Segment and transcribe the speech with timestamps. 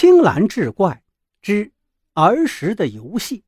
[0.00, 1.02] 青蓝志怪
[1.42, 1.72] 之
[2.14, 3.44] 儿时的游戏。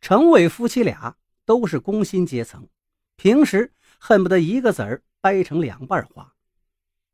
[0.00, 2.66] 程伟夫妻俩都是工薪阶层，
[3.14, 6.32] 平时恨不得一个子儿掰成两半花。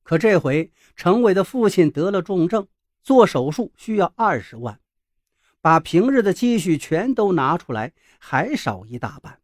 [0.04, 2.68] 可这回程伟的父亲得了重症，
[3.02, 4.80] 做手术需要二十万，
[5.60, 9.40] 把平日的积蓄全都拿出来，还少一大半。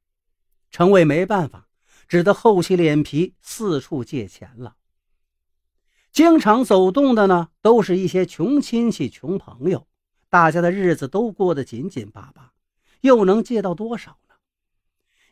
[0.71, 1.69] 程伟没办法，
[2.07, 4.77] 只得厚起脸皮四处借钱了。
[6.13, 9.89] 经常走动的呢，都是一些穷亲戚、穷朋友，
[10.29, 12.53] 大家的日子都过得紧紧巴巴，
[13.01, 14.35] 又能借到多少呢？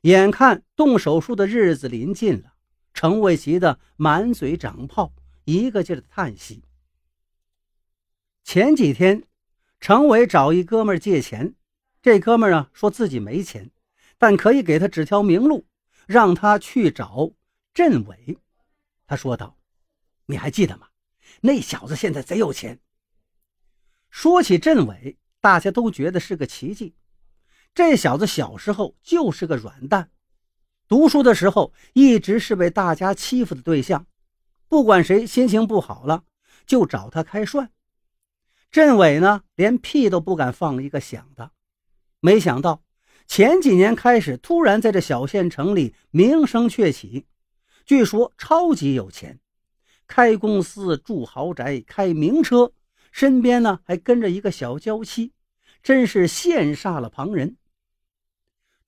[0.01, 2.55] 眼看动手术的日子临近了，
[2.95, 5.13] 程伟急得满嘴长泡，
[5.45, 6.65] 一个劲儿的叹息。
[8.43, 9.25] 前几天，
[9.81, 11.55] 程伟找一哥们借钱，
[12.01, 13.71] 这哥们啊说自己没钱，
[14.17, 15.67] 但可以给他指条明路，
[16.07, 17.33] 让他去找
[17.75, 18.39] 镇伟。
[19.07, 19.60] 他说道。
[20.31, 20.89] 你还记得吗？
[21.41, 22.81] 那小子现在贼有钱。
[24.11, 26.95] 说起镇伟，大家都觉得是个奇迹。
[27.75, 30.11] 这小子小时候就是个软蛋，
[30.89, 34.07] 读书的时候一直是被大家欺负的对象。
[34.69, 36.25] 不管谁心情不好了，
[36.67, 37.71] 就找他开涮。
[38.71, 41.53] 镇伟呢，连屁都不敢放一个响的。
[42.21, 42.85] 没想到
[43.27, 47.27] 前几年开始，突然在这小县城里名声鹊起，
[47.85, 49.41] 据说超级有钱。
[50.11, 52.73] 开公司、住豪宅、开名车，
[53.13, 55.33] 身边呢还跟着一个小娇妻，
[55.85, 57.57] 真是羡煞了旁人。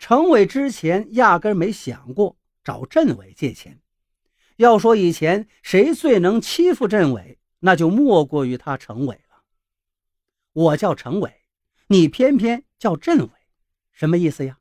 [0.01, 3.81] 程伟之前压根没想过找镇伟借钱。
[4.57, 9.45] 要说以前谁最能欺负镇伟，那就莫过于他程伟了。
[10.53, 11.43] 我叫程伟，
[11.87, 13.31] 你偏偏叫镇伟，
[13.93, 14.59] 什么意思呀？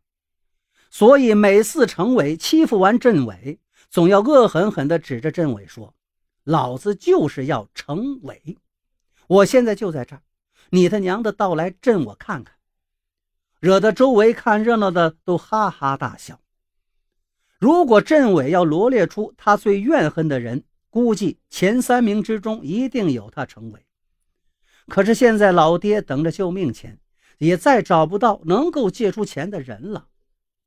[0.92, 5.96] 所以每次程伟欺负完镇伟，总要恶狠狠地指着镇伟说。
[6.44, 8.58] 老子就是要成伟，
[9.28, 10.22] 我现在就在这儿，
[10.72, 12.56] 你他娘的到来震我看看，
[13.60, 16.40] 惹得周围看热闹的都哈哈大笑。
[17.60, 23.86] 如果镇伟要罗列出他最怨恨的人，估计前三名之中一定有他程伟。
[24.88, 27.00] 可是现在老爹等着救命钱，
[27.38, 30.08] 也再找不到能够借出钱的人了。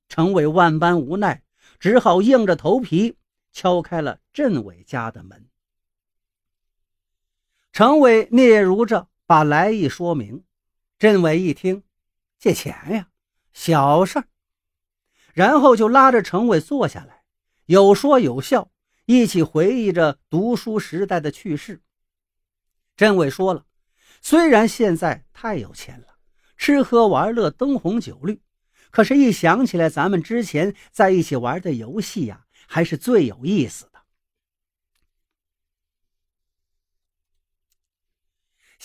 [0.09, 1.43] 程伟万般无奈，
[1.81, 3.17] 只好硬着头皮
[3.53, 5.45] 敲开了镇伟家的门。
[7.75, 10.45] 程伟嗫嚅着把来意说明，
[10.97, 11.83] 镇伟一听，
[12.39, 13.09] 借钱呀，
[13.53, 14.27] 小事儿，
[15.33, 17.25] 然后就拉着程伟坐下来，
[17.67, 18.71] 有说有笑，
[19.07, 21.81] 一起回忆着读书时代的趣事。
[22.97, 23.67] 镇伟说了，
[24.23, 26.07] 虽然现在太有钱了，
[26.57, 28.41] 吃喝玩乐灯红酒绿，
[28.93, 33.91] 可是，一想起来咱们之前在一起玩的游戏呀，还是最有意思。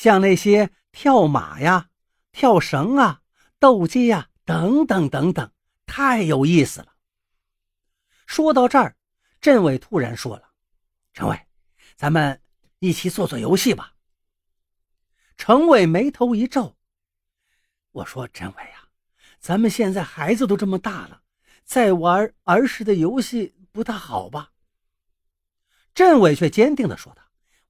[0.02, 1.90] 像那些跳马呀、
[2.32, 3.22] 跳绳啊、
[3.60, 5.52] 斗鸡呀等等等等，
[5.86, 6.96] 太有意思了。
[8.26, 8.96] 说到这儿，
[9.42, 10.54] 镇伟突然说了
[11.12, 11.38] ：“陈伟，
[11.98, 12.42] 咱们
[12.80, 13.94] 一起做做游戏吧。”
[15.36, 16.78] 程伟眉头一皱
[17.92, 18.88] ：“我说镇伟啊，
[19.38, 21.24] 咱们现在孩子都这么大了，
[21.66, 24.54] 再玩儿时的游戏不大好吧？”
[25.94, 27.22] 镇伟却坚定地说道：“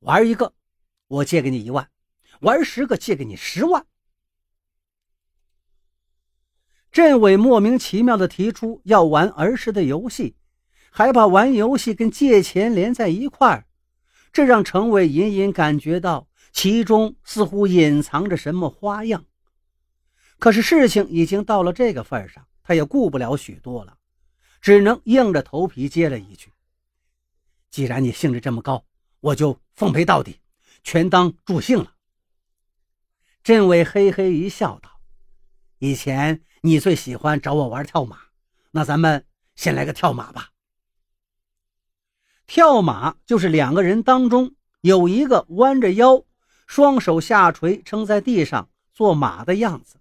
[0.06, 0.53] 玩一个，
[1.07, 1.90] 我借给你一万。”
[2.39, 3.85] 玩十个，借给你十万。
[6.91, 10.35] 镇伟莫名其妙的提出要玩儿时的游戏，
[10.89, 13.67] 还把玩游戏跟借钱连在一块儿，
[14.31, 19.25] 这让程伟隐隐感觉到其中似乎隐藏着什么花样。
[20.39, 23.97] 可是事情已经到了这个份上，他也顾不了许多了，
[24.61, 26.51] 只能硬着头皮接了一句
[27.69, 28.85] ：“既然你兴致这么高，
[29.19, 30.39] 我就奉陪到底，
[30.83, 31.94] 全当助兴了。”
[33.44, 35.00] 镇伟嘿嘿一笑，道
[35.79, 38.17] ：“以前你最喜欢找我玩跳马，
[38.72, 40.50] 那咱们先来个跳马吧。
[42.45, 46.25] 跳马就是两个人当中有一个弯着腰，
[46.67, 49.97] 双手下垂撑在地上做马的样子；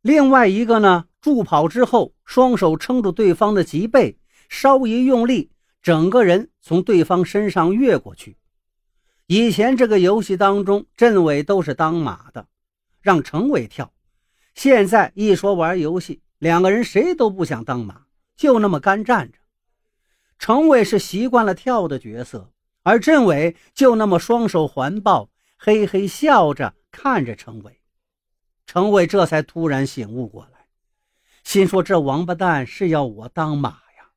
[0.00, 4.18] 另外一个呢，助跑之后，双手撑住对方的脊背，
[4.48, 5.50] 稍一用力，
[5.82, 8.38] 整个人从对方身上越过去。”
[9.26, 12.46] 以前这个游戏当中，镇伟都是当马的，
[13.00, 13.92] 让程伟跳。
[14.54, 18.06] 现在一说玩游戏，两个人谁都不想当马，
[18.36, 19.38] 就那么干站着。
[20.38, 22.52] 程伟是习惯了跳的角色，
[22.84, 27.80] 而镇伟就那么双手环抱，嘿嘿笑着看着程伟。
[28.64, 30.66] 程伟这才突然醒悟过来，
[31.42, 34.10] 心说：“这王八蛋是要我当马呀！”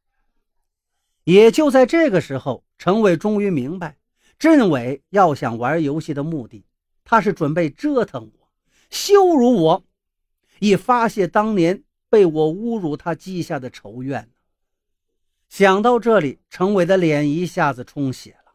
[1.23, 3.98] 也就在这个时候，程伟终于明白。
[4.39, 6.65] 镇伟要想玩游戏的目的，
[7.03, 8.49] 他是准备折腾我、
[8.89, 9.85] 羞辱我，
[10.59, 14.31] 以发泄当年被我侮辱他积下的仇怨。
[15.49, 18.53] 想到这里，程伟的脸一下子充血了。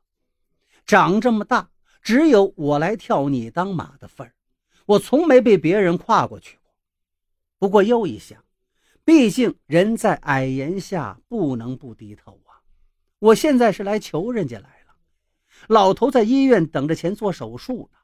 [0.87, 1.69] 长这么大，
[2.01, 4.33] 只有我来跳你当马的份儿，
[4.87, 6.73] 我从没被别人跨过去过。
[7.59, 8.43] 不过又一想，
[9.05, 12.65] 毕竟人在矮檐下，不能不低头啊。
[13.19, 14.84] 我现在是来求人家来了，
[15.69, 17.99] 老头在医院等着钱做手术呢。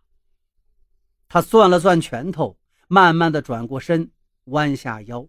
[1.28, 2.58] 他攥了攥拳头，
[2.88, 4.10] 慢慢的转过身，
[4.44, 5.28] 弯下腰，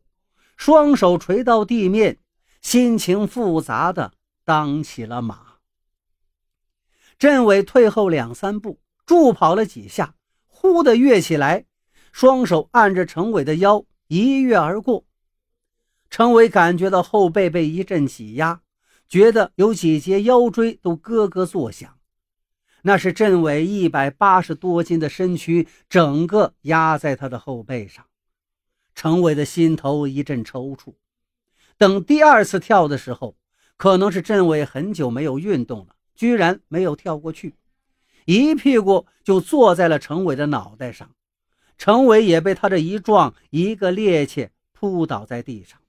[0.58, 2.18] 双手垂到地面。
[2.62, 4.14] 心情复杂的
[4.46, 5.58] 当起了马。
[7.18, 10.14] 镇伟退后两三步，助跑了几下，
[10.46, 11.66] 忽的跃起来，
[12.12, 15.06] 双手按着程伟的腰一跃而过。
[16.12, 18.62] 程伟感觉到后背被一阵挤压，
[19.10, 21.98] 觉得有几节腰椎都咯咯作响。
[22.84, 28.06] 那是镇伟一百八十多斤的身躯整个压在他的后背上，
[28.96, 30.96] 程伟的心头一阵抽搐。
[31.78, 33.36] 等第二次跳的时候，
[33.78, 37.56] 可能是镇伟很久没有运动了，居然没有跳过去，
[38.26, 41.10] 一屁股就坐在了程伟的脑袋上。
[41.78, 45.81] 程伟也被他这一撞，一个趔趄扑倒在地上。